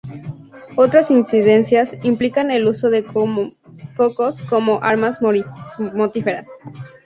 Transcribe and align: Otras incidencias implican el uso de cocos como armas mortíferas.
Otras 0.77 1.11
incidencias 1.11 1.95
implican 2.03 2.49
el 2.49 2.65
uso 2.65 2.89
de 2.89 3.05
cocos 3.05 4.41
como 4.41 4.81
armas 4.83 5.19
mortíferas. 5.21 6.49